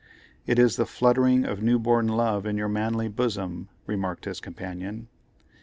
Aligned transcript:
"It 0.47 0.57
is 0.57 0.77
the 0.77 0.87
fluttering 0.87 1.45
of 1.45 1.61
new 1.61 1.77
born 1.77 2.07
love 2.07 2.47
in 2.47 2.57
your 2.57 2.67
manly 2.67 3.07
bosom," 3.07 3.69
remarked 3.85 4.25
his 4.25 4.39
companion. 4.39 5.09